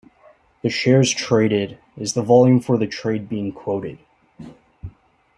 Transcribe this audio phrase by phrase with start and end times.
[0.63, 3.99] The shares traded is the volume for the trade being quoted.